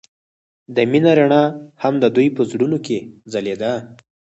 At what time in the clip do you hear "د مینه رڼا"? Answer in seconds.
0.75-1.43